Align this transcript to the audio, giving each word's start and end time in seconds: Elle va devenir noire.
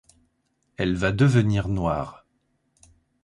Elle 0.77 0.95
va 0.95 1.11
devenir 1.11 1.67
noire. 1.67 2.25